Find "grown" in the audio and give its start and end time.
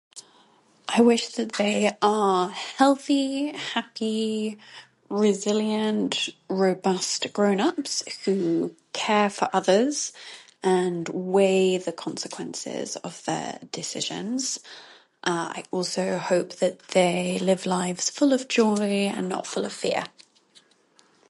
7.33-7.59